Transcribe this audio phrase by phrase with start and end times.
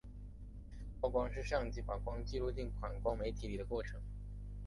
[0.99, 4.01] 曝光是相机把光记录进感光媒体里的过程。